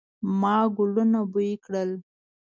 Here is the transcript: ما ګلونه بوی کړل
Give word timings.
ما 0.39 0.57
ګلونه 0.77 1.19
بوی 1.31 1.51
کړل 1.63 1.91